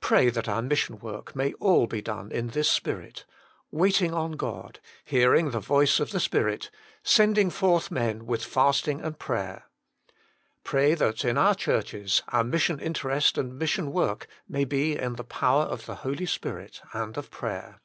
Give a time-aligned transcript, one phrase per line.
[0.00, 3.24] Pray that our mission work may all be done in this spirit
[3.70, 6.68] waiting on God, hearing the voice of the Spirit,
[7.04, 9.66] sending forth men with fasting and prayer.
[10.64, 15.22] Pray that in our churches our mission interest and mission work may be in the
[15.22, 17.80] power of the Holy Spirit and of prayer.